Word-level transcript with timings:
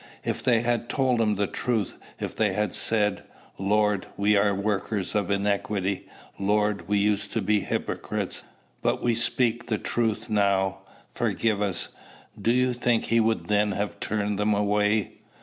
If 0.25 0.41
they 0.41 0.61
had 0.61 0.89
told 0.89 1.21
him 1.21 1.35
the 1.35 1.45
truth; 1.45 1.95
if 2.19 2.35
they 2.35 2.53
had 2.53 2.73
said, 2.73 3.21
'Lord, 3.59 4.07
we 4.17 4.35
are 4.35 4.51
workers 4.55 5.13
of 5.13 5.29
iniquity; 5.29 6.07
Lord, 6.39 6.87
we 6.87 6.97
used 6.97 7.31
to 7.33 7.39
be 7.43 7.59
hypocrites, 7.59 8.43
but 8.81 9.03
we 9.03 9.13
speak 9.13 9.67
the 9.67 9.77
truth 9.77 10.27
now: 10.27 10.79
forgive 11.11 11.61
us,' 11.61 11.89
do 12.41 12.49
you 12.51 12.73
think 12.73 13.05
he 13.05 13.19
would 13.19 13.47
then 13.47 13.73
have 13.73 13.99
turned 13.99 14.39
them 14.39 14.55
away? 14.55 15.17